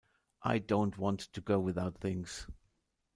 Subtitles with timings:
[0.41, 2.47] I don't want to go without things.